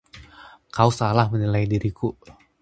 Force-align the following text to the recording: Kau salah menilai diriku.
Kau 0.75 0.89
salah 0.99 1.27
menilai 1.33 1.65
diriku. 1.73 2.09